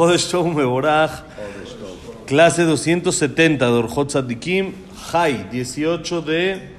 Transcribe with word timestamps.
Jodesh 0.00 0.30
Tov 0.30 0.46
Meborach, 0.46 1.24
clase 2.26 2.64
270 2.64 3.66
de 3.66 3.70
Orjot 3.70 4.08
Tzadikim, 4.08 4.72
Jai, 4.96 5.44
18 5.52 6.22
de 6.22 6.70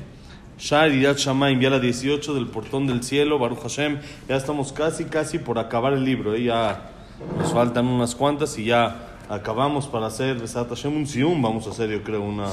Shar 0.58 0.90
Irat 0.90 1.20
Shamayim, 1.20 1.62
ya 1.62 1.70
la 1.70 1.78
18 1.80 2.34
del 2.34 2.48
portón 2.48 2.88
del 2.88 3.04
cielo, 3.04 3.38
Baruch 3.38 3.62
Hashem. 3.62 4.00
Ya 4.28 4.38
estamos 4.38 4.74
casi, 4.74 5.06
casi 5.06 5.38
por 5.38 5.60
acabar 5.60 5.94
el 5.94 6.04
libro. 6.04 6.34
¿eh? 6.34 6.46
Ya 6.46 6.90
nos 7.38 7.54
faltan 7.54 7.86
unas 7.86 8.16
cuantas 8.16 8.58
y 8.58 8.66
ya 8.66 9.11
acabamos 9.30 9.88
para 9.88 10.08
hacer 10.08 10.36
Besat 10.38 10.70
Hashem 10.70 10.96
un 10.96 11.08
sium. 11.08 11.42
Vamos 11.42 11.68
a 11.68 11.72
hacer, 11.72 11.90
yo 11.90 12.04
creo, 12.04 12.22
una, 12.22 12.48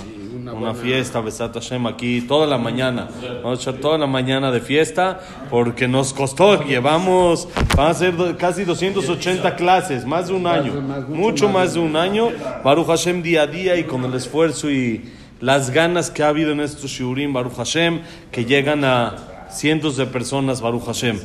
una, 0.53 0.75
fiesta 0.75 1.21
Besat 1.21 1.55
Hashem 1.55 1.87
aquí 1.87 2.23
toda 2.23 2.47
la 2.47 2.59
mañana. 2.59 3.09
Vamos 3.43 3.59
a 3.59 3.63
echar 3.63 3.81
toda 3.81 3.99
la 3.99 4.07
mañana 4.07 4.51
de 4.51 4.61
fiesta 4.61 5.21
porque 5.51 5.89
nos 5.89 6.13
costó. 6.13 6.63
Llevamos, 6.65 7.49
van 7.77 7.91
a 7.91 7.95
ser 7.95 8.15
casi 8.37 8.65
280 8.65 9.57
clases, 9.57 10.05
más 10.05 10.29
de 10.29 10.35
un 10.35 10.47
año. 10.47 10.73
mucho 11.09 11.49
más 11.49 11.75
de 11.75 11.81
un 11.81 11.97
año. 11.97 12.31
Baruch 12.65 12.87
Hashem 12.87 13.23
día 13.23 13.43
a 13.43 13.47
día 13.47 13.77
y 13.77 13.85
con 13.85 14.05
el 14.05 14.15
esfuerzo 14.15 14.71
y 14.71 15.03
las 15.41 15.71
ganas 15.71 16.11
que 16.11 16.23
ha 16.23 16.29
habido 16.29 16.53
en 16.53 16.61
estos 16.61 16.91
shiurim, 16.91 17.33
Baruch 17.33 17.57
Hashem, 17.57 18.01
que 18.33 18.45
llegan 18.45 18.85
a 18.85 19.47
cientos 19.51 19.97
de 19.97 20.07
personas, 20.07 20.61
Baruch 20.61 20.85
Hashem. 20.85 21.19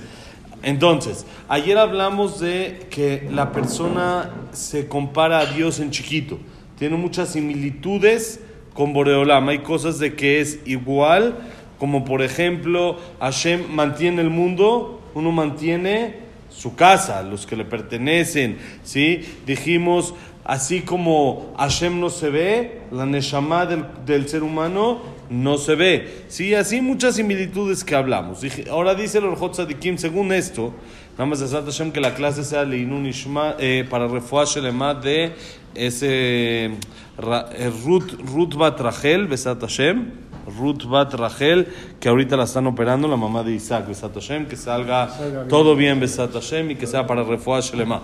Entonces, 0.63 1.25
ayer 1.49 1.77
hablamos 1.77 2.39
de 2.39 2.87
que 2.89 3.27
la 3.29 3.51
persona 3.51 4.31
se 4.53 4.87
compara 4.87 5.39
a 5.39 5.45
Dios 5.45 5.79
en 5.79 5.91
chiquito. 5.91 6.39
Tiene 6.79 6.95
muchas 6.95 7.33
similitudes 7.33 8.39
con 8.73 8.93
Boreolam. 8.93 9.49
Hay 9.49 9.59
cosas 9.59 9.99
de 9.99 10.15
que 10.15 10.39
es 10.39 10.59
igual, 10.65 11.35
como 11.79 12.05
por 12.05 12.21
ejemplo, 12.21 12.97
Hashem 13.19 13.69
mantiene 13.69 14.21
el 14.21 14.29
mundo, 14.29 15.01
uno 15.13 15.31
mantiene 15.33 16.23
su 16.49 16.75
casa, 16.75 17.23
los 17.23 17.45
que 17.45 17.57
le 17.57 17.65
pertenecen, 17.65 18.57
¿sí? 18.83 19.21
Dijimos, 19.45 20.13
así 20.45 20.81
como 20.81 21.53
Hashem 21.57 21.99
no 21.99 22.09
se 22.09 22.29
ve, 22.29 22.81
la 22.91 23.05
Neshama 23.05 23.65
del, 23.65 23.85
del 24.05 24.27
ser 24.27 24.43
humano 24.43 25.01
no 25.29 25.57
se 25.57 25.75
ve, 25.75 26.25
¿sí? 26.27 26.53
Así 26.53 26.81
muchas 26.81 27.15
similitudes 27.15 27.83
que 27.83 27.95
hablamos. 27.95 28.41
Ahora 28.69 28.93
dice 28.93 29.17
el 29.17 29.25
Orjot 29.25 29.53
Tzadikim, 29.53 29.97
según 29.97 30.31
esto, 30.31 30.73
nada 31.13 31.25
más 31.25 31.39
de 31.39 31.47
Hashem 31.47 31.91
que 31.91 32.01
la 32.01 32.13
clase 32.13 32.43
sea 32.43 32.63
Leinun 32.63 33.05
Ishma, 33.05 33.55
eh, 33.57 33.85
para 33.89 34.07
Refuah 34.07 34.45
Shelema 34.45 34.93
de 34.93 35.33
ese 35.73 36.65
eh, 36.65 37.71
Ruth, 37.83 38.13
Ruth 38.19 38.55
Bat 38.55 38.79
Rachel, 38.79 39.27
Besat 39.27 39.61
Hashem, 39.61 40.11
Ruth 40.59 40.83
Bat 40.85 41.13
Rachel, 41.13 41.67
que 41.99 42.09
ahorita 42.09 42.35
la 42.35 42.43
están 42.43 42.67
operando, 42.67 43.07
la 43.07 43.17
mamá 43.17 43.43
de 43.43 43.53
Isaac, 43.53 43.87
Besat 43.87 44.13
Hashem, 44.13 44.45
que 44.45 44.57
salga 44.57 45.09
todo 45.47 45.75
bien, 45.75 45.99
Besat 45.99 46.33
Hashem, 46.33 46.71
y 46.71 46.75
que 46.75 46.85
sea 46.85 47.07
para 47.07 47.23
Refuah 47.23 47.61
Shelema. 47.61 48.01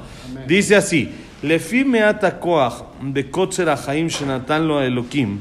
Dice 0.48 0.76
así, 0.76 1.12
לפי 1.44 1.84
מעט 1.84 2.24
הכוח 2.24 2.82
בקוצר 3.14 3.70
החיים 3.70 4.10
שנתן 4.10 4.62
לו 4.62 4.80
האלוקים, 4.80 5.40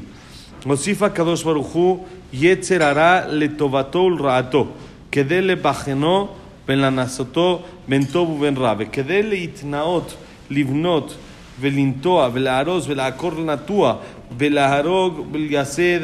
הוסיף 0.65 1.01
הקדוש 1.01 1.43
ברוך 1.43 1.67
הוא 1.67 2.05
יצר 2.33 2.83
הרע 2.83 3.21
לטובתו 3.27 3.99
ולרעתו, 3.99 4.67
כדי 5.11 5.41
לבחנו 5.41 6.27
ולנסותו 6.67 7.61
בין 7.87 8.05
טוב 8.05 8.29
ובין 8.29 8.57
רע, 8.57 8.73
וכדי 8.77 9.23
להתנאות, 9.23 10.13
לבנות 10.49 11.15
ולנטוע 11.59 12.29
ולהרוס 12.33 12.85
ולעקור 12.87 13.31
לנטוע 13.33 13.95
ולהרוג 14.37 15.27
ולייסד 15.31 15.99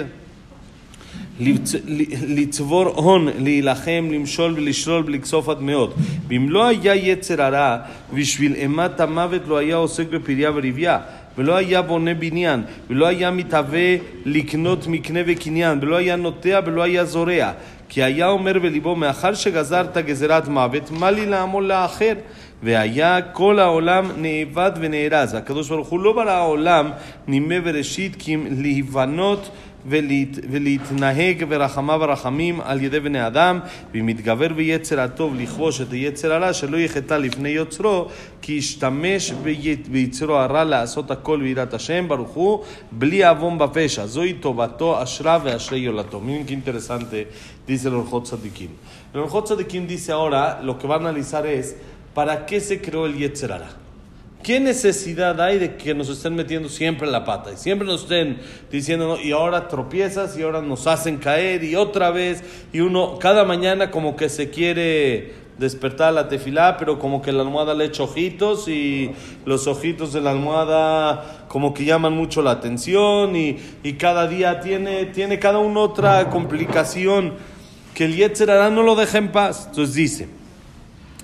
לצבור 2.28 2.88
הון, 2.88 3.28
להילחם, 3.40 4.10
למשול 4.12 4.54
ולשלול 4.54 5.04
ולכסוף 5.06 5.50
עד 5.50 5.62
מאוד. 5.62 5.94
ואם 6.28 6.50
לא 6.50 6.68
היה 6.68 6.96
יצר 6.96 7.42
הרע, 7.42 7.78
בשביל 8.14 8.54
אימת 8.54 9.00
המוות 9.00 9.42
לא 9.48 9.58
היה 9.58 9.76
עוסק 9.76 10.10
בפריה 10.10 10.52
ורבייה, 10.52 11.00
ולא 11.38 11.56
היה 11.56 11.82
בונה 11.82 12.14
בניין, 12.14 12.62
ולא 12.90 13.06
היה 13.06 13.32
מתהווה 13.32 13.96
לקנות 14.26 14.88
מקנה 14.88 15.20
וקניין, 15.28 15.80
ולא 15.82 15.96
היה 15.96 16.16
נוטע 16.16 16.60
ולא 16.66 16.84
היה 16.84 17.06
זורע. 17.06 17.52
כי 17.90 18.04
היה 18.04 18.28
אומר 18.28 18.60
בליבו, 18.60 18.96
מאחר 18.96 19.34
שגזרת 19.34 19.98
גזירת 19.98 20.48
מוות, 20.48 20.92
מה 20.92 21.12
לי 21.12 21.26
לעמול 21.26 21.66
לאחר? 21.66 22.14
והיה 22.64 23.22
כל 23.22 23.60
העולם 23.60 24.12
נאבד 24.18 24.72
ונארז. 24.80 25.34
הקדוש 25.34 25.70
ברוך 25.70 25.88
הוא 25.88 26.00
לא 26.00 26.14
ברא 26.14 26.32
העולם 26.32 26.92
נימי 27.28 27.56
וראשית 27.64 28.16
כי 28.20 28.36
אם 28.36 28.48
להיבנות 28.62 29.50
ולהת, 29.88 30.40
ולהתנהג 30.52 31.44
ברחמיו 31.44 32.04
הרחמים 32.04 32.62
על 32.62 32.82
ידי 32.84 33.00
בני 33.00 33.28
אדם, 33.28 33.60
ואם 33.94 34.10
יתגבר 34.10 34.54
ביצר 34.54 35.00
הטוב 35.00 35.36
לכבוש 35.36 35.82
את 35.82 35.92
היצר 35.92 36.34
הרע, 36.34 36.54
שלא 36.54 36.78
יחטא 36.78 37.14
לפני 37.14 37.50
יוצרו, 37.50 38.08
כי 38.42 38.54
ישתמש 38.54 39.32
בי- 39.32 39.76
ביצרו 39.92 40.36
הרע 40.36 40.64
לעשות 40.64 41.12
הכל 41.12 41.40
ביראת 41.42 41.74
השם, 41.74 42.08
ברוך 42.08 42.32
הוא, 42.32 42.64
בלי 42.92 43.26
עוון 43.26 43.58
בפשע. 43.58 44.06
זוהי 44.06 44.34
טובתו, 44.34 45.04
אשרה 45.04 45.40
ואשרי 45.44 45.80
יולדתו. 45.80 46.22
Miren 46.26 46.46
qué 46.48 46.54
interesante, 46.54 47.28
dice 47.68 47.88
el 47.88 47.96
Orjot 47.96 48.24
Tzadikim. 48.24 48.72
El 49.14 49.20
Orjot 49.22 49.46
Tzadikim 49.46 49.88
dice 49.88 50.12
ahora, 50.12 50.60
lo 50.62 50.78
que 50.80 50.88
va 50.88 50.96
a 50.96 51.00
analizar 51.00 51.46
es, 51.46 51.76
¿para 52.14 52.46
qué 52.46 52.60
se 52.60 52.82
creó 52.82 53.06
el 53.06 53.16
Yetzer 53.18 53.52
Hara? 53.52 53.85
¿Qué 54.46 54.60
necesidad 54.60 55.42
hay 55.42 55.58
de 55.58 55.76
que 55.76 55.96
nos 55.96 56.08
estén 56.08 56.36
metiendo 56.36 56.70
siempre 56.70 57.08
la 57.08 57.26
pata? 57.26 57.54
Y 57.54 57.58
siempre 57.58 57.88
nos 57.88 58.04
estén 58.04 58.38
diciendo, 58.72 59.08
"No, 59.08 59.20
y 59.20 59.32
ahora 59.32 59.68
tropiezas, 59.68 60.38
y 60.38 60.44
ahora 60.44 60.62
nos 60.62 60.86
hacen 60.86 61.18
caer, 61.18 61.64
y 61.64 61.76
otra 61.76 62.12
vez, 62.12 62.44
y 62.72 62.82
uno 62.82 63.18
cada 63.18 63.44
mañana 63.44 63.90
como 63.90 64.16
que 64.16 64.30
se 64.30 64.52
quiere 64.52 65.34
despertar 65.58 66.14
la 66.14 66.28
tefilá, 66.28 66.78
pero 66.78 67.00
como 67.00 67.24
que 67.24 67.32
la 67.32 67.42
almohada 67.42 67.74
le 67.74 67.86
echa 67.86 68.04
ojitos, 68.04 68.68
y 68.68 69.10
los 69.46 69.66
ojitos 69.66 70.14
de 70.14 70.22
la 70.22 70.30
almohada 70.30 71.48
como 71.48 71.74
que 71.74 71.84
llaman 71.84 72.14
mucho 72.14 72.44
la 72.44 72.52
atención, 72.52 73.36
y, 73.36 73.58
y 73.82 73.94
cada 73.94 74.28
día 74.28 74.60
tiene, 74.60 75.06
tiene 75.06 75.40
cada 75.40 75.58
uno 75.58 75.82
otra 75.82 76.30
complicación 76.30 77.34
que 77.96 78.06
el 78.06 78.16
Yetzer 78.16 78.50
no 78.72 78.84
lo 78.84 78.94
deja 78.94 79.18
en 79.18 79.32
paz. 79.32 79.66
Entonces 79.70 79.96
dice, 79.96 80.28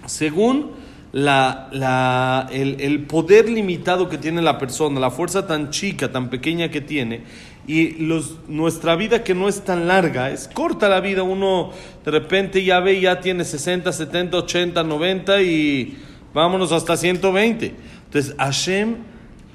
según 0.07 0.80
la, 1.13 1.67
la- 1.71 2.47
el, 2.51 2.79
el 2.79 3.05
poder 3.05 3.49
limitado 3.49 4.07
que 4.09 4.17
tiene 4.17 4.41
la 4.41 4.57
persona, 4.57 4.99
la 4.99 5.11
fuerza 5.11 5.45
tan 5.47 5.69
chica, 5.69 6.11
tan 6.11 6.29
pequeña 6.29 6.69
que 6.69 6.81
tiene, 6.81 7.23
y 7.67 7.91
los, 8.03 8.39
nuestra 8.47 8.95
vida 8.95 9.23
que 9.23 9.35
no 9.35 9.47
es 9.47 9.63
tan 9.63 9.87
larga, 9.87 10.31
es 10.31 10.47
corta 10.47 10.89
la 10.89 10.99
vida, 10.99 11.23
uno 11.23 11.71
de 12.03 12.11
repente 12.11 12.63
ya 12.63 12.79
ve, 12.79 12.99
ya 12.99 13.19
tiene 13.19 13.43
60, 13.45 13.91
70, 13.91 14.37
80, 14.37 14.83
90 14.83 15.41
y 15.41 15.97
vámonos 16.33 16.71
hasta 16.71 16.97
120. 16.97 17.75
Entonces 18.05 18.35
Hashem 18.37 18.95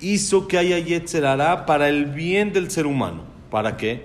hizo 0.00 0.46
que 0.46 0.56
haya 0.58 0.78
Yetzer 0.78 1.26
Hará 1.26 1.66
para 1.66 1.88
el 1.88 2.06
bien 2.06 2.52
del 2.52 2.70
ser 2.70 2.86
humano. 2.86 3.24
¿Para 3.50 3.76
qué? 3.76 4.02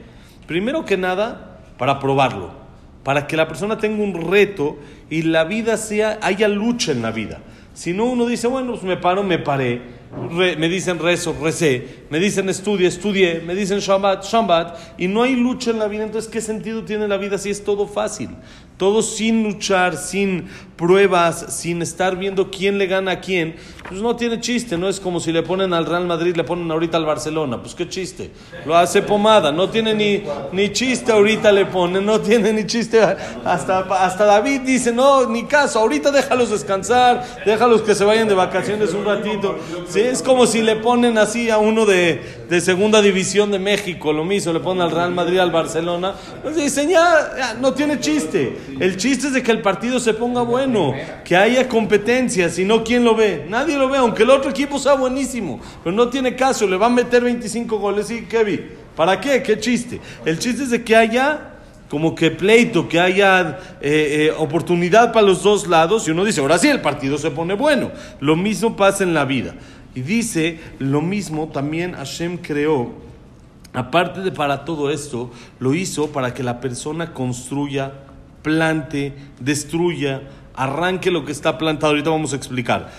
Primero 0.47 0.83
que 0.83 0.97
nada, 0.97 1.59
para 1.77 1.99
probarlo 1.99 2.60
para 3.03 3.27
que 3.27 3.37
la 3.37 3.47
persona 3.47 3.77
tenga 3.77 4.03
un 4.03 4.31
reto 4.31 4.77
y 5.09 5.23
la 5.23 5.43
vida 5.43 5.77
sea, 5.77 6.19
haya 6.21 6.47
lucha 6.47 6.91
en 6.91 7.01
la 7.01 7.11
vida. 7.11 7.39
Si 7.73 7.93
no, 7.93 8.05
uno 8.05 8.25
dice, 8.25 8.47
bueno, 8.47 8.71
pues 8.71 8.83
me 8.83 8.97
paro, 8.97 9.23
me 9.23 9.39
paré, 9.39 9.81
Re- 10.29 10.57
me 10.57 10.67
dicen 10.67 10.99
rezo, 10.99 11.33
recé, 11.41 12.03
me 12.09 12.19
dicen 12.19 12.49
estudia, 12.49 12.89
estudié, 12.89 13.39
me 13.45 13.55
dicen 13.55 13.79
Shabbat, 13.79 14.25
Shabbat, 14.25 14.77
y 14.97 15.07
no 15.07 15.23
hay 15.23 15.37
lucha 15.37 15.71
en 15.71 15.79
la 15.79 15.87
vida, 15.87 16.03
entonces 16.03 16.29
¿qué 16.29 16.41
sentido 16.41 16.83
tiene 16.83 17.07
la 17.07 17.15
vida 17.15 17.37
si 17.37 17.49
es 17.49 17.63
todo 17.63 17.87
fácil? 17.87 18.29
Todo 18.75 19.03
sin 19.03 19.43
luchar, 19.43 19.95
sin 19.95 20.49
pruebas, 20.75 21.55
sin 21.55 21.81
estar 21.83 22.17
viendo 22.17 22.49
quién 22.49 22.79
le 22.79 22.87
gana 22.87 23.11
a 23.11 23.19
quién, 23.21 23.55
pues 23.87 24.01
no 24.01 24.15
tiene 24.15 24.39
chiste, 24.39 24.75
no 24.77 24.89
es 24.89 24.99
como 24.99 25.19
si 25.19 25.31
le 25.31 25.43
ponen 25.43 25.71
al 25.71 25.85
Real 25.85 26.05
Madrid, 26.07 26.35
le 26.35 26.43
ponen 26.43 26.69
ahorita 26.71 26.97
al 26.97 27.05
Barcelona, 27.05 27.61
pues 27.61 27.75
qué 27.75 27.87
chiste, 27.87 28.31
lo 28.65 28.75
hace 28.75 29.03
pomada, 29.03 29.51
no 29.51 29.69
tiene 29.69 29.93
ni, 29.93 30.23
ni 30.51 30.73
chiste 30.73 31.11
ahorita 31.11 31.51
le 31.51 31.67
ponen, 31.67 32.03
no 32.05 32.19
tiene 32.19 32.51
ni 32.51 32.65
chiste, 32.65 32.99
hasta, 33.45 33.79
hasta 33.79 34.25
David 34.25 34.61
dice, 34.61 34.91
no, 34.91 35.29
ni 35.29 35.43
caso, 35.43 35.79
ahorita 35.79 36.09
déjalos 36.11 36.49
descansar, 36.49 37.23
déjalos 37.45 37.83
que 37.83 37.93
se 37.93 38.03
vayan 38.03 38.27
de 38.27 38.33
vacaciones 38.33 38.93
un 38.93 39.05
ratito, 39.05 39.57
es 40.07 40.21
como 40.21 40.45
si 40.45 40.61
le 40.61 40.75
ponen 40.75 41.17
así 41.17 41.49
a 41.49 41.57
uno 41.57 41.85
de, 41.85 42.21
de 42.49 42.61
segunda 42.61 43.01
división 43.01 43.51
de 43.51 43.59
México, 43.59 44.13
lo 44.13 44.23
mismo, 44.23 44.53
le 44.53 44.59
ponen 44.59 44.81
al 44.81 44.91
Real 44.91 45.11
Madrid, 45.11 45.39
al 45.39 45.51
Barcelona, 45.51 46.15
pues 46.43 46.75
ya, 46.75 47.55
no 47.59 47.73
tiene 47.73 47.99
chiste, 47.99 48.57
el 48.79 48.97
chiste 48.97 49.27
es 49.27 49.33
de 49.33 49.43
que 49.43 49.51
el 49.51 49.61
partido 49.61 49.99
se 49.99 50.13
ponga 50.13 50.41
bueno, 50.41 50.93
que 51.23 51.35
haya 51.35 51.67
competencia, 51.67 52.49
si 52.49 52.65
no, 52.65 52.83
¿quién 52.83 53.03
lo 53.03 53.15
ve? 53.15 53.45
Nadie 53.49 53.77
lo 53.77 53.89
ve, 53.89 53.97
aunque 53.97 54.23
el 54.23 54.29
otro 54.29 54.51
equipo 54.51 54.79
sea 54.79 54.93
buenísimo, 54.93 55.59
pero 55.83 55.95
no 55.95 56.09
tiene 56.09 56.35
caso, 56.35 56.67
le 56.67 56.77
van 56.77 56.93
a 56.93 56.95
meter 56.95 57.23
25 57.23 57.77
goles 57.77 58.09
y 58.11 58.23
¿qué 58.23 58.43
vi? 58.43 58.59
¿Para 58.95 59.19
qué? 59.19 59.41
¿Qué 59.41 59.59
chiste? 59.59 59.99
El 60.25 60.37
chiste 60.37 60.63
es 60.63 60.69
de 60.71 60.83
que 60.83 60.95
haya 60.95 61.51
como 61.91 62.15
que 62.15 62.31
pleito, 62.31 62.87
que 62.87 63.01
haya 63.01 63.59
eh, 63.81 64.29
eh, 64.29 64.33
oportunidad 64.37 65.11
para 65.11 65.27
los 65.27 65.43
dos 65.43 65.67
lados, 65.67 66.07
y 66.07 66.11
uno 66.11 66.23
dice, 66.23 66.39
ahora 66.39 66.57
sí 66.57 66.69
el 66.69 66.79
partido 66.79 67.17
se 67.17 67.31
pone 67.31 67.53
bueno. 67.53 67.91
Lo 68.21 68.37
mismo 68.37 68.77
pasa 68.77 69.03
en 69.03 69.13
la 69.13 69.25
vida. 69.25 69.55
Y 69.93 70.01
dice, 70.01 70.59
lo 70.79 71.01
mismo 71.01 71.49
también 71.49 71.93
Hashem 71.93 72.37
creó, 72.37 72.91
aparte 73.73 74.21
de 74.21 74.31
para 74.31 74.63
todo 74.63 74.89
esto, 74.89 75.31
lo 75.59 75.73
hizo 75.73 76.11
para 76.11 76.33
que 76.33 76.43
la 76.43 76.61
persona 76.61 77.13
construya, 77.13 77.93
plante, 78.41 79.13
destruya, 79.39 80.21
arranque 80.55 81.11
lo 81.11 81.25
que 81.25 81.31
está 81.31 81.57
plantado. 81.57 81.91
Ahorita 81.91 82.09
vamos 82.09 82.33
a 82.33 82.37
explicar. 82.37 82.89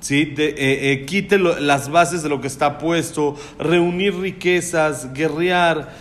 ¿sí? 0.00 0.24
De, 0.24 0.50
eh, 0.50 0.92
eh, 0.92 1.04
quite 1.04 1.38
las 1.38 1.90
bases 1.90 2.22
de 2.22 2.28
lo 2.28 2.40
que 2.40 2.46
está 2.46 2.78
puesto, 2.78 3.36
reunir 3.58 4.14
riquezas, 4.14 5.12
guerrear, 5.12 5.92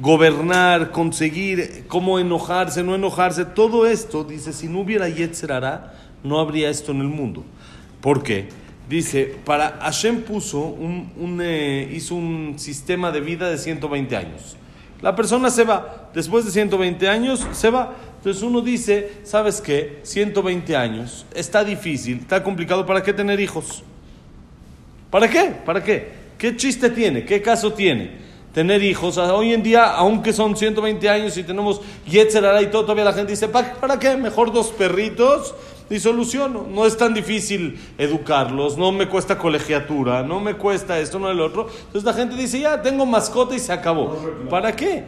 gobernar, 0.00 0.90
conseguir, 0.90 1.84
cómo 1.88 2.18
enojarse, 2.18 2.82
no 2.82 2.94
enojarse, 2.94 3.44
todo 3.44 3.86
esto, 3.86 4.24
dice, 4.24 4.52
si 4.52 4.68
no 4.68 4.80
hubiera 4.80 5.08
Yetzer 5.08 5.52
Hará, 5.52 5.94
no 6.22 6.38
habría 6.38 6.70
esto 6.70 6.92
en 6.92 7.00
el 7.00 7.08
mundo. 7.08 7.44
¿Por 8.00 8.22
qué? 8.22 8.48
Dice, 8.88 9.34
para 9.44 9.78
Hashem 9.82 10.22
puso 10.22 10.60
un, 10.60 11.40
eh, 11.42 11.90
hizo 11.92 12.14
un 12.14 12.54
sistema 12.56 13.10
de 13.10 13.20
vida 13.20 13.50
de 13.50 13.58
120 13.58 14.16
años. 14.16 14.56
La 15.02 15.16
persona 15.16 15.50
se 15.50 15.64
va, 15.64 16.10
después 16.14 16.44
de 16.44 16.52
120 16.52 17.08
años 17.08 17.46
se 17.52 17.70
va. 17.70 17.94
Entonces 18.18 18.42
uno 18.42 18.60
dice, 18.60 19.12
¿sabes 19.24 19.60
qué? 19.60 19.98
120 20.02 20.76
años, 20.76 21.26
está 21.34 21.64
difícil, 21.64 22.18
está 22.18 22.42
complicado, 22.42 22.86
¿para 22.86 23.02
qué 23.02 23.12
tener 23.12 23.40
hijos? 23.40 23.82
¿Para 25.10 25.28
qué? 25.28 25.52
¿Para 25.64 25.82
qué? 25.82 26.08
¿Qué 26.38 26.56
chiste 26.56 26.90
tiene? 26.90 27.24
¿Qué 27.24 27.42
caso 27.42 27.72
tiene? 27.72 28.24
Tener 28.54 28.82
hijos. 28.82 29.18
Hoy 29.18 29.52
en 29.52 29.62
día, 29.62 29.84
aunque 29.84 30.32
son 30.32 30.56
120 30.56 31.08
años 31.08 31.36
y 31.36 31.42
tenemos 31.42 31.80
Yetzer 32.06 32.44
y 32.62 32.66
todo, 32.66 32.82
todavía 32.82 33.04
la 33.04 33.12
gente 33.12 33.32
dice, 33.32 33.48
¿para, 33.48 33.74
para 33.74 33.98
qué? 33.98 34.16
Mejor 34.16 34.52
dos 34.52 34.68
perritos 34.68 35.54
y 35.90 35.98
soluciono. 36.00 36.66
No 36.68 36.86
es 36.86 36.96
tan 36.96 37.14
difícil 37.14 37.78
educarlos, 37.98 38.76
no 38.76 38.92
me 38.92 39.08
cuesta 39.08 39.38
colegiatura, 39.38 40.22
no 40.22 40.40
me 40.40 40.54
cuesta 40.54 40.98
esto, 40.98 41.18
no 41.18 41.30
el 41.30 41.40
otro. 41.40 41.68
Entonces 41.68 42.04
la 42.04 42.12
gente 42.12 42.36
dice, 42.36 42.60
ya, 42.60 42.82
tengo 42.82 43.06
mascota 43.06 43.54
y 43.54 43.58
se 43.58 43.72
acabó. 43.72 44.16
¿Para 44.50 44.74
qué? 44.74 45.04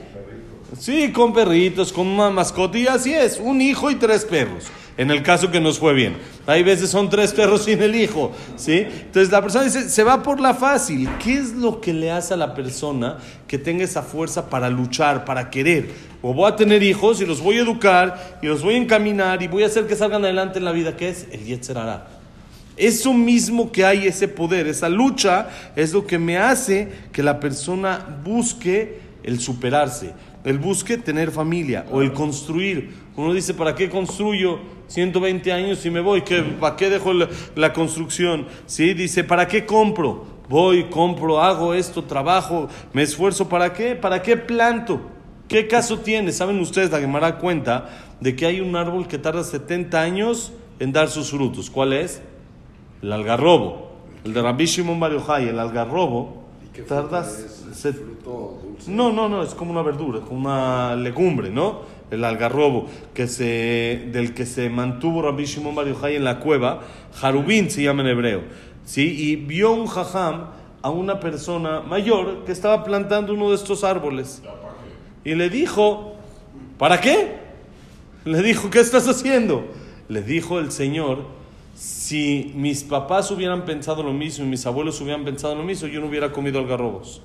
Sí, 0.77 1.13
con 1.13 1.33
perritos, 1.33 1.93
con 1.93 2.07
una 2.07 2.31
mascota 2.31 2.77
y 2.79 2.87
así 2.87 3.15
es, 3.15 3.41
un 3.43 3.61
hijo 3.61 3.91
y 3.91 3.95
tres 3.95 4.25
perros. 4.25 4.65
En 4.99 5.11
el 5.13 5.23
caso 5.23 5.51
que 5.51 5.61
nos 5.61 5.79
fue 5.79 5.95
bien. 5.95 6.17
Hay 6.47 6.65
veces 6.65 6.91
son 6.91 7.09
tres 7.09 7.33
perros 7.33 7.65
sin 7.67 7.81
el 7.81 7.95
hijo, 7.95 8.33
¿sí? 8.57 8.79
Entonces 8.79 9.31
la 9.31 9.41
persona 9.41 9.65
dice, 9.65 9.89
se 9.89 10.03
va 10.03 10.23
por 10.23 10.41
la 10.41 10.55
fácil. 10.55 11.09
¿Qué 11.23 11.35
es 11.35 11.53
lo 11.53 11.81
que 11.81 11.95
le 11.95 12.11
hace 12.11 12.35
a 12.35 12.37
la 12.37 12.55
persona 12.55 13.17
que 13.47 13.59
tenga 13.59 13.85
esa 13.85 14.03
fuerza 14.03 14.51
para 14.51 14.69
luchar, 14.69 15.25
para 15.25 15.51
querer? 15.51 15.89
O 16.21 16.35
voy 16.35 16.51
a 16.51 16.57
tener 16.57 16.83
hijos 16.83 17.21
y 17.21 17.27
los 17.27 17.41
voy 17.41 17.59
a 17.59 17.63
educar 17.63 18.39
y 18.43 18.47
los 18.47 18.63
voy 18.63 18.75
a 18.75 18.79
encaminar 18.79 19.41
y 19.43 19.47
voy 19.47 19.63
a 19.63 19.67
hacer 19.67 19.87
que 19.87 19.95
salgan 19.95 20.25
adelante 20.25 20.59
en 20.59 20.65
la 20.65 20.73
vida. 20.73 20.97
¿Qué 20.97 21.11
es? 21.11 21.29
El 21.31 21.45
Yetzer 21.45 21.79
Hará. 21.79 22.09
Eso 22.77 23.13
mismo 23.13 23.73
que 23.73 23.85
hay, 23.85 24.07
ese 24.07 24.29
poder, 24.29 24.67
esa 24.67 24.89
lucha, 24.89 25.49
es 25.75 25.93
lo 25.93 26.07
que 26.07 26.19
me 26.19 26.39
hace 26.39 26.89
que 27.13 27.23
la 27.23 27.41
persona 27.41 28.21
busque 28.25 29.01
el 29.25 29.41
superarse, 29.41 30.13
el 30.49 30.59
busque 30.59 30.97
tener 30.97 31.31
familia 31.31 31.85
o 31.91 32.01
el 32.01 32.15
construir. 32.15 32.95
Uno 33.17 33.35
dice, 33.35 33.53
¿para 33.53 33.75
qué 33.75 33.91
construyo 33.91 34.59
120 34.87 35.53
años 35.53 35.85
y 35.85 35.91
me 35.91 36.01
voy? 36.01 36.23
¿Qué, 36.23 36.41
¿Para 36.41 36.75
qué 36.75 36.89
dejo 36.89 37.13
la, 37.13 37.73
construcción? 37.75 38.47
¿Sí? 38.65 38.95
Dice, 38.95 39.25
¿para 39.25 39.47
qué 39.47 39.67
compro? 39.67 40.25
Voy, 40.49 40.85
compro, 40.85 41.43
hago 41.43 41.75
esto, 41.75 42.03
trabajo, 42.05 42.67
me 42.95 43.03
esfuerzo. 43.03 43.47
¿Para 43.47 43.75
qué? 43.75 43.95
¿Para 43.95 44.23
qué 44.23 44.39
planto? 44.39 45.03
¿Qué 45.49 45.69
caso 45.69 45.99
tiene? 45.99 46.33
¿Saben 46.33 46.59
ustedes, 46.61 46.91
la 46.91 47.01
Gemara 47.01 47.37
cuenta 47.37 47.91
de 48.19 48.35
que 48.35 48.47
hay 48.47 48.63
un 48.63 48.75
árbol 48.75 49.07
que 49.07 49.19
tarda 49.19 49.45
70 49.45 50.01
años 50.01 50.55
en 50.79 50.95
dar 50.95 51.11
sus 51.11 51.29
frutos? 51.29 51.69
¿Cuál 51.69 51.93
es? 51.93 52.23
El 53.03 53.13
algarrobo. 53.13 53.93
El 54.25 54.33
de 54.33 54.41
Rabbi 54.41 54.65
Shimon 54.65 54.99
Bar 54.99 55.13
el 55.13 55.59
algarrobo, 55.59 56.38
tardas... 56.87 57.65
se- 57.73 57.93
No, 58.89 59.13
no, 59.13 59.29
no, 59.29 59.43
es 59.43 59.55
como 59.55 59.71
una 59.73 59.83
verdura, 59.83 60.21
como 60.21 60.41
una 60.49 60.95
legumbre, 60.97 61.51
¿no? 61.51 61.81
El 62.11 62.25
algarrobo, 62.25 62.87
que 63.15 63.27
se, 63.29 64.09
del 64.13 64.33
que 64.35 64.47
se 64.47 64.71
mantuvo 64.71 65.23
Rabbi 65.23 65.45
Shimon 65.45 65.75
Bar 65.75 65.87
en 65.89 66.25
la 66.25 66.41
cueva, 66.41 66.81
Jarubín 67.15 67.71
se 67.71 67.83
llama 67.83 68.03
en 68.03 68.09
hebreo, 68.09 68.43
¿sí? 68.85 69.03
Y 69.31 69.37
vio 69.37 69.73
un 69.73 69.87
jajam 69.87 70.47
a 70.81 70.91
una 70.91 71.21
persona 71.21 71.81
mayor 71.81 72.45
que 72.45 72.53
estaba 72.53 72.85
plantando 72.85 73.35
uno 73.35 73.51
de 73.51 73.57
estos 73.57 73.85
árboles. 73.85 74.43
Y 75.25 75.35
le 75.35 75.51
dijo, 75.51 76.15
¿para 76.79 77.01
qué? 77.01 77.37
Le 78.25 78.43
dijo, 78.43 78.71
¿qué 78.71 78.81
estás 78.81 79.07
haciendo? 79.09 79.67
Le 80.09 80.23
dijo 80.23 80.59
el 80.59 80.71
Señor, 80.73 81.25
si 81.79 82.53
mis 82.57 82.83
papás 82.83 83.31
hubieran 83.31 83.65
pensado 83.65 84.03
lo 84.03 84.13
mismo 84.13 84.45
y 84.45 84.49
mis 84.49 84.67
abuelos 84.67 85.01
hubieran 85.01 85.25
pensado 85.25 85.55
lo 85.55 85.63
mismo, 85.63 85.87
yo 85.87 86.01
no 86.01 86.09
hubiera 86.09 86.33
comido 86.33 86.59
algarrobos. 86.59 87.21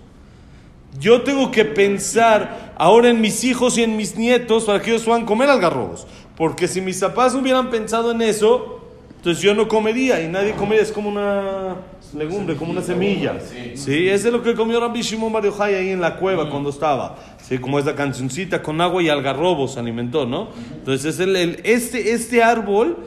Yo 0.99 1.23
tengo 1.23 1.49
que 1.49 1.65
pensar 1.65 2.73
ahora 2.77 3.09
en 3.09 3.19
mis 3.19 3.43
hijos 3.43 3.79
y 3.79 3.83
en 3.83 3.97
mis 3.97 4.15
nietos 4.15 4.65
para 4.65 4.79
que 4.79 4.91
ellos 4.91 5.01
puedan 5.03 5.25
comer 5.25 5.49
algarrobos. 5.49 6.05
Porque 6.37 6.67
si 6.67 6.81
mis 6.81 6.99
papás 6.99 7.33
hubieran 7.33 7.71
pensado 7.71 8.11
en 8.11 8.21
eso, 8.21 8.79
entonces 9.15 9.41
yo 9.41 9.55
no 9.55 9.67
comería 9.67 10.21
y 10.21 10.27
nadie 10.27 10.51
comería. 10.53 10.83
Es 10.83 10.91
como 10.91 11.09
una 11.09 11.77
legumbre, 12.15 12.55
como 12.55 12.71
una 12.73 12.83
semilla. 12.83 13.39
Sí, 13.75 14.07
es 14.07 14.21
de 14.21 14.29
lo 14.31 14.43
que 14.43 14.53
comió 14.53 14.79
Rabbi 14.79 15.01
Shimon 15.01 15.33
Bar 15.33 15.43
Yochai 15.45 15.73
ahí 15.73 15.89
en 15.89 15.99
la 16.01 16.17
cueva 16.17 16.47
cuando 16.51 16.69
estaba. 16.69 17.17
Sí, 17.41 17.57
como 17.57 17.79
es 17.79 17.85
la 17.85 17.95
cancioncita, 17.95 18.61
con 18.61 18.79
agua 18.81 19.01
y 19.01 19.09
algarrobos 19.09 19.73
se 19.73 19.79
alimentó, 19.79 20.27
¿no? 20.27 20.49
Entonces 20.75 21.15
es 21.15 21.19
el, 21.19 21.35
el- 21.35 21.59
este, 21.63 22.11
este 22.11 22.43
árbol 22.43 22.97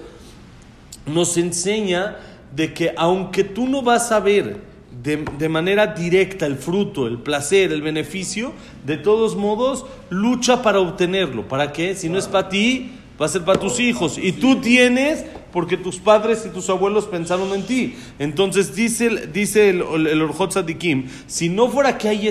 nos 1.06 1.36
enseña 1.36 2.16
de 2.54 2.72
que 2.74 2.92
aunque 2.96 3.44
tú 3.44 3.66
no 3.68 3.82
vas 3.82 4.12
a 4.12 4.20
ver 4.20 4.58
de, 5.02 5.24
de 5.38 5.48
manera 5.48 5.88
directa 5.88 6.46
el 6.46 6.56
fruto, 6.56 7.06
el 7.06 7.18
placer, 7.18 7.70
el 7.72 7.82
beneficio, 7.82 8.52
de 8.84 8.96
todos 8.96 9.36
modos 9.36 9.84
lucha 10.10 10.62
para 10.62 10.80
obtenerlo. 10.80 11.46
¿Para 11.48 11.72
qué? 11.72 11.94
Si 11.94 12.08
no 12.08 12.18
es 12.18 12.26
para 12.26 12.48
ti, 12.48 12.92
va 13.20 13.26
a 13.26 13.28
ser 13.28 13.44
para 13.44 13.60
tus 13.60 13.78
hijos. 13.78 14.18
Y 14.18 14.32
tú 14.32 14.56
tienes 14.56 15.24
porque 15.52 15.76
tus 15.76 15.98
padres 15.98 16.44
y 16.46 16.48
tus 16.50 16.68
abuelos 16.70 17.06
pensaron 17.06 17.52
en 17.54 17.62
ti. 17.64 17.94
Entonces 18.18 18.74
dice, 18.74 19.06
el- 19.06 19.32
dice 19.32 19.70
el, 19.70 20.06
el 20.06 20.22
Orjot 20.22 20.52
Sadikim, 20.52 21.06
si 21.26 21.48
no 21.48 21.68
fuera 21.68 21.98
que 21.98 22.08
hay 22.08 22.26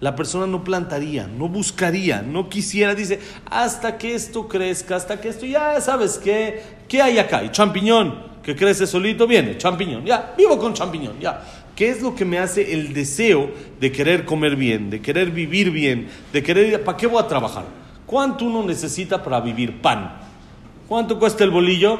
la 0.00 0.14
persona 0.14 0.46
no 0.46 0.62
plantaría, 0.62 1.26
no 1.26 1.48
buscaría, 1.48 2.22
no 2.22 2.48
quisiera, 2.48 2.94
dice, 2.94 3.18
hasta 3.50 3.96
que 3.96 4.14
esto 4.14 4.46
crezca, 4.46 4.96
hasta 4.96 5.20
que 5.20 5.28
esto, 5.28 5.46
ya 5.46 5.80
sabes 5.80 6.18
qué, 6.18 6.62
¿qué 6.88 7.00
hay 7.00 7.18
acá? 7.18 7.42
Y 7.42 7.50
champiñón, 7.50 8.26
que 8.42 8.54
crece 8.54 8.86
solito, 8.86 9.26
viene, 9.26 9.56
champiñón, 9.56 10.04
ya, 10.04 10.34
vivo 10.36 10.58
con 10.58 10.74
champiñón, 10.74 11.18
ya. 11.20 11.42
¿Qué 11.74 11.90
es 11.90 12.00
lo 12.00 12.14
que 12.14 12.24
me 12.24 12.38
hace 12.38 12.72
el 12.72 12.94
deseo 12.94 13.50
de 13.78 13.92
querer 13.92 14.24
comer 14.24 14.56
bien, 14.56 14.88
de 14.88 15.02
querer 15.02 15.30
vivir 15.30 15.70
bien, 15.70 16.08
de 16.32 16.42
querer, 16.42 16.82
¿para 16.82 16.96
qué 16.96 17.06
voy 17.06 17.22
a 17.22 17.28
trabajar? 17.28 17.64
¿Cuánto 18.06 18.46
uno 18.46 18.62
necesita 18.62 19.22
para 19.22 19.40
vivir 19.40 19.82
pan? 19.82 20.16
¿Cuánto 20.88 21.18
cuesta 21.18 21.44
el 21.44 21.50
bolillo? 21.50 21.98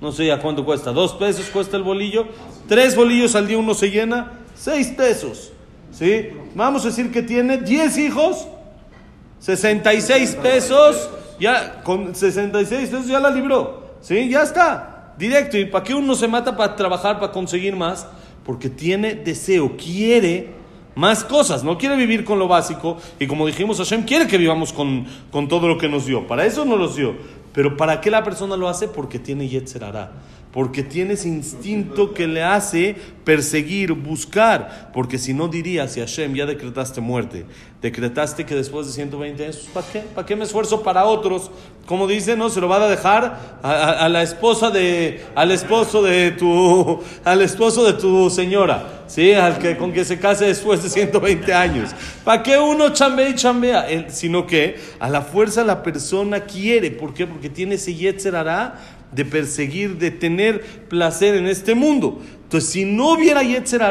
No 0.00 0.10
sé 0.10 0.26
ya 0.26 0.40
cuánto 0.40 0.64
cuesta. 0.64 0.92
¿Dos 0.92 1.14
pesos 1.14 1.46
cuesta 1.46 1.76
el 1.76 1.82
bolillo? 1.82 2.26
¿Tres 2.68 2.96
bolillos 2.96 3.34
al 3.36 3.46
día 3.46 3.58
uno 3.58 3.74
se 3.74 3.90
llena? 3.90 4.32
Seis 4.56 4.88
pesos. 4.88 5.52
¿Sí? 5.96 6.28
Vamos 6.54 6.84
a 6.84 6.88
decir 6.88 7.10
que 7.10 7.22
tiene 7.22 7.56
10 7.56 7.96
hijos, 7.98 8.46
66 9.38 10.36
pesos, 10.42 11.08
ya 11.40 11.82
con 11.82 12.14
66 12.14 12.90
pesos 12.90 13.06
ya 13.06 13.18
la 13.18 13.30
libró. 13.30 13.96
¿Sí? 14.02 14.28
Ya 14.28 14.42
está. 14.42 15.14
Directo. 15.16 15.56
¿Y 15.56 15.64
para 15.64 15.82
qué 15.82 15.94
uno 15.94 16.14
se 16.14 16.28
mata 16.28 16.54
para 16.54 16.76
trabajar, 16.76 17.18
para 17.18 17.32
conseguir 17.32 17.74
más? 17.74 18.06
Porque 18.44 18.68
tiene 18.68 19.14
deseo, 19.14 19.74
quiere 19.78 20.50
más 20.94 21.24
cosas, 21.24 21.64
no 21.64 21.78
quiere 21.78 21.96
vivir 21.96 22.26
con 22.26 22.38
lo 22.38 22.46
básico. 22.46 22.98
Y 23.18 23.26
como 23.26 23.46
dijimos, 23.46 23.78
Hashem 23.78 24.02
quiere 24.02 24.26
que 24.26 24.36
vivamos 24.36 24.74
con, 24.74 25.06
con 25.30 25.48
todo 25.48 25.66
lo 25.66 25.78
que 25.78 25.88
nos 25.88 26.04
dio. 26.04 26.26
Para 26.26 26.44
eso 26.44 26.66
nos 26.66 26.78
los 26.78 26.96
dio. 26.96 27.14
Pero 27.54 27.74
¿para 27.74 28.02
qué 28.02 28.10
la 28.10 28.22
persona 28.22 28.54
lo 28.54 28.68
hace? 28.68 28.86
Porque 28.86 29.18
tiene 29.18 29.48
Yetzer 29.48 29.82
Hará. 29.82 30.12
Porque 30.56 30.82
tiene 30.82 31.12
ese 31.12 31.28
instinto 31.28 32.14
que 32.14 32.26
le 32.26 32.42
hace 32.42 32.96
perseguir, 33.24 33.92
buscar. 33.92 34.90
Porque 34.94 35.18
si 35.18 35.34
no 35.34 35.48
diría, 35.48 35.86
si 35.86 36.00
Hashem 36.00 36.34
ya 36.34 36.46
decretaste 36.46 37.02
muerte, 37.02 37.44
decretaste 37.82 38.46
que 38.46 38.54
después 38.54 38.86
de 38.86 38.94
120 38.94 39.44
años, 39.44 39.68
¿para 39.74 39.86
qué? 39.86 39.98
¿Para 40.14 40.26
qué 40.26 40.34
me 40.34 40.44
esfuerzo 40.44 40.82
para 40.82 41.04
otros? 41.04 41.50
Como 41.84 42.06
dice, 42.06 42.38
no, 42.38 42.48
se 42.48 42.62
lo 42.62 42.68
va 42.68 42.82
a 42.82 42.88
dejar 42.88 43.58
a, 43.62 44.08
la 44.08 44.22
esposa 44.22 44.70
de, 44.70 45.22
al 45.34 45.50
esposo 45.50 46.02
de 46.02 46.30
tu, 46.30 47.00
al 47.22 47.42
esposo 47.42 47.84
de 47.84 47.92
tu 47.92 48.30
señora, 48.30 49.04
¿sí? 49.08 49.34
Al 49.34 49.58
que, 49.58 49.76
con 49.76 49.92
que 49.92 50.06
se 50.06 50.18
case 50.18 50.46
después 50.46 50.82
de 50.82 50.88
120 50.88 51.52
años. 51.52 51.90
¿Para 52.24 52.42
qué 52.42 52.58
uno 52.58 52.88
chambea 52.94 53.28
y 53.28 53.34
chambea? 53.34 53.88
Él- 53.90 54.06
sino 54.08 54.46
que 54.46 54.80
a 54.98 55.10
la 55.10 55.20
fuerza 55.20 55.62
la 55.64 55.82
persona 55.82 56.40
quiere. 56.40 56.90
¿Por 56.90 57.12
qué? 57.12 57.26
Porque 57.26 57.50
tiene 57.50 57.74
ese 57.74 57.94
Yetzer 57.94 58.34
Hará 58.34 58.95
de 59.12 59.24
perseguir, 59.24 59.98
de 59.98 60.10
tener 60.10 60.62
placer 60.88 61.34
en 61.34 61.46
este 61.46 61.74
mundo. 61.74 62.20
Entonces, 62.42 62.70
si 62.70 62.84
no 62.84 63.12
hubiera 63.12 63.42
Yetzer 63.42 63.82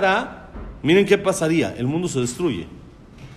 miren 0.84 1.06
qué 1.06 1.18
pasaría. 1.18 1.74
El 1.78 1.88
mundo 1.88 2.08
se 2.08 2.20
destruye. 2.20 2.68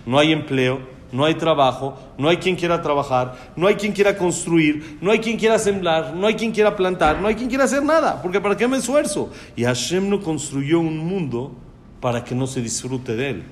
No 0.05 0.19
hay 0.19 0.31
empleo, 0.31 0.79
no 1.11 1.25
hay 1.25 1.35
trabajo, 1.35 1.97
no 2.17 2.29
hay 2.29 2.37
quien 2.37 2.55
quiera 2.55 2.81
trabajar, 2.81 3.51
no 3.55 3.67
hay 3.67 3.75
quien 3.75 3.91
quiera 3.91 4.17
construir, 4.17 4.97
no 5.01 5.11
hay 5.11 5.19
quien 5.19 5.37
quiera 5.37 5.57
sembrar, 5.57 6.15
no 6.15 6.27
hay 6.27 6.35
quien 6.35 6.51
quiera 6.51 6.75
plantar, 6.75 7.19
no 7.21 7.27
hay 7.27 7.35
quien 7.35 7.49
quiera 7.49 7.63
hacer 7.63 7.83
nada, 7.83 8.21
porque 8.21 8.39
¿para 8.39 8.55
qué 8.55 8.67
me 8.67 8.77
esfuerzo? 8.77 9.31
Y 9.55 9.63
Hashem 9.63 10.09
no 10.09 10.21
construyó 10.21 10.79
un 10.79 10.97
mundo 10.97 11.55
para 11.99 12.23
que 12.23 12.35
no 12.35 12.47
se 12.47 12.61
disfrute 12.61 13.15
de 13.15 13.29
él. 13.29 13.43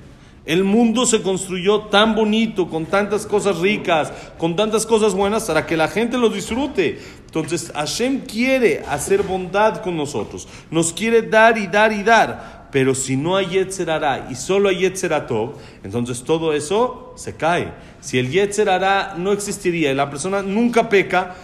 El 0.47 0.63
mundo 0.63 1.05
se 1.05 1.21
construyó 1.21 1.81
tan 1.81 2.15
bonito, 2.15 2.69
con 2.69 2.85
tantas 2.85 3.25
cosas 3.25 3.57
ricas, 3.57 4.13
con 4.37 4.55
tantas 4.55 4.85
cosas 4.85 5.13
buenas, 5.13 5.43
para 5.43 5.65
que 5.65 5.75
la 5.75 5.89
gente 5.89 6.17
lo 6.17 6.29
disfrute. 6.29 6.99
Entonces, 7.25 7.69
Hashem 7.75 8.21
quiere 8.21 8.81
hacer 8.87 9.23
bondad 9.23 9.81
con 9.81 9.97
nosotros. 9.97 10.47
Nos 10.71 10.93
quiere 10.93 11.21
dar 11.21 11.57
y 11.57 11.67
dar 11.67 11.91
y 11.91 12.01
dar. 12.01 12.69
Pero 12.71 12.95
si 12.95 13.17
no 13.17 13.35
hay 13.35 13.47
Yetzer 13.47 13.91
Hará 13.91 14.27
y 14.29 14.35
solo 14.35 14.69
hay 14.69 14.79
Yetzer 14.79 15.13
Atov, 15.13 15.55
entonces 15.83 16.23
todo 16.23 16.53
eso 16.53 17.13
se 17.17 17.35
cae. 17.35 17.73
Si 17.99 18.17
el 18.17 18.31
Yetzer 18.31 18.69
Hará 18.69 19.15
no 19.17 19.33
existiría 19.33 19.91
y 19.91 19.95
la 19.95 20.09
persona 20.09 20.41
nunca 20.43 20.87
peca, 20.87 21.35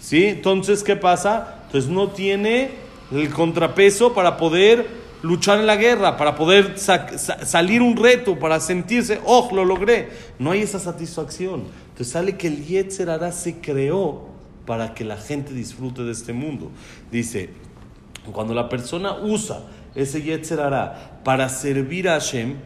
¿sí? 0.00 0.24
Entonces, 0.24 0.82
¿qué 0.82 0.96
pasa? 0.96 1.60
Entonces 1.66 1.88
no 1.88 2.08
tiene 2.08 2.72
el 3.12 3.30
contrapeso 3.30 4.14
para 4.14 4.36
poder 4.36 5.07
luchar 5.22 5.58
en 5.60 5.66
la 5.66 5.76
guerra, 5.76 6.16
para 6.16 6.34
poder 6.34 6.78
sa- 6.78 7.18
sa- 7.18 7.44
salir 7.44 7.82
un 7.82 7.96
reto, 7.96 8.38
para 8.38 8.60
sentirse, 8.60 9.20
oh, 9.24 9.48
lo 9.52 9.64
logré. 9.64 10.10
No 10.38 10.50
hay 10.52 10.62
esa 10.62 10.78
satisfacción. 10.78 11.64
Entonces 11.88 12.08
sale 12.12 12.36
que 12.36 12.46
el 12.48 12.64
Yetzer 12.64 13.10
Hará 13.10 13.32
se 13.32 13.60
creó 13.60 14.28
para 14.66 14.94
que 14.94 15.04
la 15.04 15.16
gente 15.16 15.52
disfrute 15.54 16.02
de 16.02 16.12
este 16.12 16.32
mundo. 16.32 16.70
Dice, 17.10 17.50
cuando 18.32 18.54
la 18.54 18.68
persona 18.68 19.14
usa 19.16 19.60
ese 19.94 20.22
Yetzer 20.22 20.60
Hará 20.60 21.20
para 21.24 21.48
servir 21.48 22.08
a 22.08 22.12
Hashem, 22.12 22.56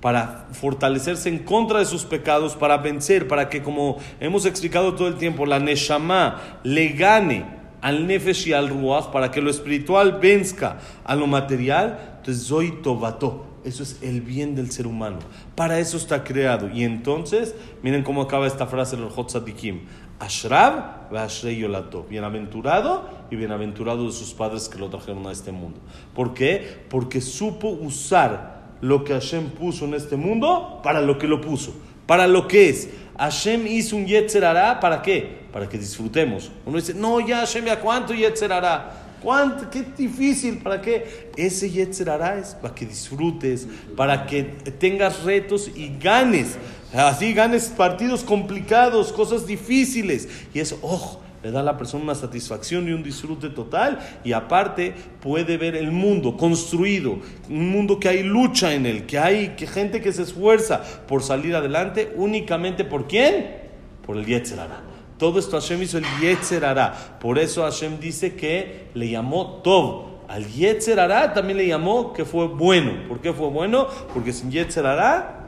para 0.00 0.48
fortalecerse 0.52 1.28
en 1.28 1.38
contra 1.38 1.78
de 1.78 1.84
sus 1.84 2.04
pecados, 2.04 2.56
para 2.56 2.76
vencer, 2.78 3.28
para 3.28 3.48
que, 3.48 3.62
como 3.62 3.98
hemos 4.18 4.44
explicado 4.46 4.94
todo 4.96 5.06
el 5.06 5.14
tiempo, 5.14 5.46
la 5.46 5.60
Neshama 5.60 6.58
le 6.64 6.88
gane 6.88 7.61
al 7.82 8.06
Nefesh 8.06 8.48
y 8.48 8.52
al 8.54 8.68
Ruach, 8.68 9.10
para 9.10 9.30
que 9.30 9.42
lo 9.42 9.50
espiritual 9.50 10.18
venzca 10.20 10.78
a 11.04 11.14
lo 11.14 11.26
material, 11.26 12.16
entonces 12.18 12.46
Zoy 12.46 12.82
Tobato. 12.82 13.46
Eso 13.64 13.84
es 13.84 14.02
el 14.02 14.22
bien 14.22 14.56
del 14.56 14.72
ser 14.72 14.88
humano. 14.88 15.18
Para 15.54 15.78
eso 15.78 15.96
está 15.96 16.24
creado. 16.24 16.68
Y 16.70 16.82
entonces, 16.82 17.54
miren 17.82 18.02
cómo 18.02 18.22
acaba 18.22 18.46
esta 18.46 18.66
frase 18.66 18.96
en 18.96 19.02
el 19.02 19.10
Hot 19.10 19.30
Sadikim. 19.30 19.82
Ashrab 20.18 21.10
Yolato. 21.42 22.04
Bienaventurado 22.04 23.08
y 23.30 23.36
bienaventurado 23.36 24.06
de 24.06 24.12
sus 24.12 24.34
padres 24.34 24.68
que 24.68 24.78
lo 24.78 24.88
trajeron 24.88 25.26
a 25.26 25.32
este 25.32 25.52
mundo. 25.52 25.78
¿Por 26.14 26.34
qué? 26.34 26.84
Porque 26.88 27.20
supo 27.20 27.68
usar 27.68 28.76
lo 28.80 29.04
que 29.04 29.12
Hashem 29.12 29.50
puso 29.50 29.84
en 29.84 29.94
este 29.94 30.16
mundo 30.16 30.80
para 30.82 31.00
lo 31.00 31.18
que 31.18 31.28
lo 31.28 31.40
puso. 31.40 31.72
Para 32.06 32.26
lo 32.26 32.48
que 32.48 32.68
es. 32.68 32.88
Hashem 33.18 33.66
hizo 33.66 33.96
un 33.96 34.06
Yetzer 34.06 34.44
Hará, 34.44 34.80
¿para 34.80 35.02
qué? 35.02 35.42
Para 35.52 35.68
que 35.68 35.78
disfrutemos. 35.78 36.50
Uno 36.66 36.78
dice, 36.78 36.94
no, 36.94 37.20
ya 37.20 37.38
Hashem, 37.38 37.66
¿ya 37.66 37.78
cuánto 37.78 38.14
Yetzer 38.14 38.52
Hará? 38.52 39.02
¿Cuánto? 39.22 39.70
Qué 39.70 39.84
difícil, 39.96 40.58
¿para 40.58 40.80
qué? 40.80 41.30
Ese 41.36 41.70
Yetzer 41.70 42.10
Hará 42.10 42.38
es 42.38 42.54
para 42.54 42.74
que 42.74 42.84
disfrutes, 42.86 43.68
para 43.96 44.26
que 44.26 44.42
tengas 44.42 45.22
retos 45.22 45.70
y 45.74 45.96
ganes. 46.00 46.56
Así 46.92 47.32
ganes 47.32 47.68
partidos 47.68 48.24
complicados, 48.24 49.12
cosas 49.12 49.46
difíciles. 49.46 50.28
Y 50.52 50.58
eso, 50.58 50.78
ojo, 50.82 51.21
le 51.42 51.50
da 51.50 51.60
a 51.60 51.64
la 51.64 51.76
persona 51.76 52.04
una 52.04 52.14
satisfacción 52.14 52.88
y 52.88 52.92
un 52.92 53.02
disfrute 53.02 53.50
total. 53.50 53.98
Y 54.24 54.32
aparte 54.32 54.94
puede 55.20 55.56
ver 55.56 55.74
el 55.74 55.90
mundo 55.90 56.36
construido, 56.36 57.18
un 57.48 57.70
mundo 57.70 57.98
que 57.98 58.08
hay 58.08 58.22
lucha 58.22 58.72
en 58.74 58.86
él, 58.86 59.06
que 59.06 59.18
hay 59.18 59.48
que 59.56 59.66
gente 59.66 60.00
que 60.00 60.12
se 60.12 60.22
esfuerza 60.22 60.82
por 61.08 61.22
salir 61.22 61.56
adelante 61.56 62.12
únicamente 62.16 62.84
por 62.84 63.08
quién? 63.08 63.62
Por 64.06 64.16
el 64.16 64.26
Yetzer 64.26 64.60
Hará. 64.60 64.82
Todo 65.18 65.38
esto 65.38 65.60
Hashem 65.60 65.82
hizo 65.82 65.98
el 65.98 66.04
Yetzer 66.20 66.64
Hará. 66.64 67.18
Por 67.20 67.38
eso 67.38 67.62
Hashem 67.62 67.98
dice 67.98 68.34
que 68.34 68.88
le 68.94 69.10
llamó 69.10 69.60
Tov. 69.62 70.12
Al 70.28 70.46
Yetzer 70.46 70.98
Hará 70.98 71.32
también 71.34 71.58
le 71.58 71.66
llamó 71.66 72.12
que 72.12 72.24
fue 72.24 72.46
bueno. 72.46 73.08
¿Por 73.08 73.20
qué 73.20 73.32
fue 73.32 73.48
bueno? 73.48 73.86
Porque 74.14 74.32
sin 74.32 74.50
Yetzer 74.50 74.86
Hará 74.86 75.41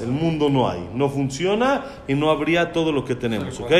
el 0.00 0.08
mundo 0.08 0.48
no 0.50 0.68
hay. 0.68 0.88
No 0.94 1.08
funciona 1.08 1.84
y 2.08 2.14
no 2.14 2.30
habría 2.30 2.72
todo 2.72 2.92
lo 2.92 3.04
que 3.04 3.14
tenemos. 3.14 3.58
¿Ok? 3.60 3.70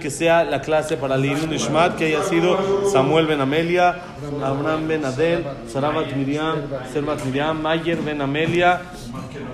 Que 0.00 0.10
sea 0.10 0.44
la 0.44 0.60
clase 0.60 0.96
para 0.96 1.16
Lirun 1.16 1.52
Ishmat, 1.52 1.96
que 1.96 2.06
haya 2.06 2.22
sido 2.22 2.58
Samuel 2.90 3.26
Ben 3.26 3.40
Amelia, 3.40 3.96
Abraham 4.42 4.88
Ben 4.88 5.04
Adel, 5.04 5.44
Sarabat 5.68 6.14
Miriam, 6.14 6.56
Servat 6.92 7.24
Miriam, 7.24 7.60
Mayer 7.60 7.98
Ben 8.00 8.20
Amelia, 8.20 8.80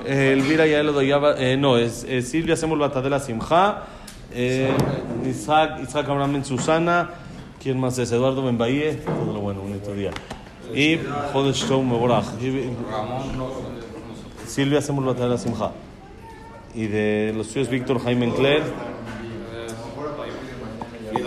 Elvira 0.06 0.66
Yael 0.66 0.88
Odoyaba, 0.88 1.34
eh, 1.38 1.56
no, 1.56 1.76
es, 1.76 2.06
Silvia 2.22 2.56
Semul 2.56 2.78
Batadela 2.78 3.20
Simcha, 3.20 3.82
eh, 4.32 4.70
Isaac, 5.28 5.80
Isaac 5.82 6.08
Abraham 6.08 6.34
Ben 6.34 6.44
Susana, 6.44 7.10
¿quién 7.62 7.78
más 7.78 7.98
es? 7.98 8.12
Eduardo 8.12 8.42
Ben 8.42 8.56
Bahía, 8.56 8.96
todo 9.04 9.32
lo 9.32 9.40
bueno, 9.40 9.60
bonito 9.62 9.92
día. 9.92 10.10
Y 10.74 10.98
Jodesh 11.32 11.66
Tov 11.66 11.82
Mevorach. 11.82 12.26
Silvia 14.48 14.78
hacemos 14.78 15.04
la 15.04 15.26
la 15.26 15.38
Simja. 15.38 15.72
Y 16.74 16.86
de 16.86 17.32
los 17.36 17.48
suyos 17.48 17.68
Víctor 17.68 18.02
Jaime 18.02 18.26
Encler, 18.26 18.62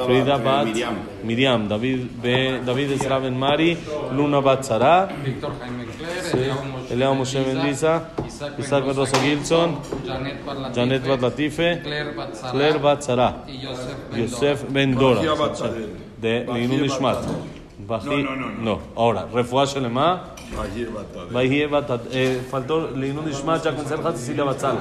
Frida 0.06 0.38
Bat, 0.38 0.66
Miriam. 0.66 0.96
Miriam, 1.24 1.68
David, 1.68 2.08
B, 2.22 2.62
David 2.66 2.92
Ezra 2.92 3.20
Ben 3.20 3.38
Mari, 3.38 3.78
Luna 4.16 4.40
Bat 4.40 4.64
Sara, 4.64 5.10
Víctor 5.24 5.52
Jaime 5.60 5.86
Cler, 5.86 6.24
Sí. 6.24 6.94
Eliao 6.94 7.16
Moshe 7.16 7.40
Mendiza, 7.42 8.10
Isaac 8.58 8.86
Ben 8.86 8.96
Rosa 8.96 9.20
Gilson, 9.20 9.78
Janet 10.74 11.06
Bat 11.08 11.22
Latife, 11.22 11.82
Claire 11.82 12.80
Bat 12.80 13.02
Sara, 13.02 13.44
y 13.48 13.62
Yosef 14.22 14.64
Ben 14.70 14.96
Dora, 14.96 15.22
de 16.22 16.46
Linun 16.54 16.86
Ishmat. 16.86 17.18
No, 18.00 18.18
no, 18.18 18.36
no, 18.36 18.50
no. 18.50 18.80
Ahora, 18.96 19.28
refuá 19.34 19.66
shelema. 19.66 20.36
Vayie 21.32 21.68
batad. 21.68 22.02
Eh, 22.12 22.42
faltó 22.50 22.92
leinun 22.92 23.30
ishma 23.30 23.62
ya 23.62 23.76
con 23.76 23.86
serja 23.86 24.12
Cecilia 24.12 24.44
Batzal. 24.44 24.78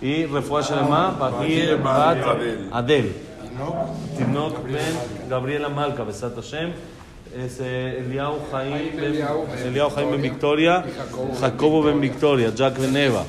Y 0.00 0.26
refuá 0.26 0.62
shelema, 0.62 1.10
vayie 1.18 1.74
bat 1.76 2.18
Adel. 2.72 3.12
Tinok 4.16 4.64
ben 4.64 5.28
Gabriela 5.28 5.68
Malca, 5.68 6.04
besat 6.04 6.34
Hashem. 6.36 6.72
es 7.36 7.60
eh, 7.60 7.98
Eliau 8.00 8.38
Jaim, 8.50 8.98
Eliau 9.66 9.90
Jaim 9.90 10.10
ben 10.10 10.22
Victoria, 10.22 10.84
Jacobo 11.40 11.82
ben 11.82 12.00
Victoria, 12.00 12.50
Jack 12.54 12.78
ben 12.78 12.96
Eva. 12.96 13.24